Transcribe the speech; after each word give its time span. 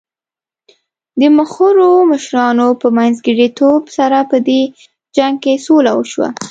د 1.19 1.21
مخورو 1.37 1.89
مشرانو 2.11 2.67
په 2.81 2.87
منځګړیتوب 2.97 3.83
سره 3.97 4.17
په 4.31 4.37
دې 4.47 4.61
جنګ 5.17 5.35
کې 5.43 5.53
سوله 5.65 5.91
وشوه. 5.95 6.29